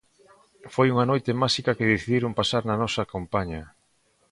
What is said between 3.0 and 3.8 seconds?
compaña.